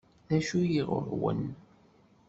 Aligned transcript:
D 0.27 0.31
acu-yi 0.37 0.81
ɣur-wen? 0.89 1.41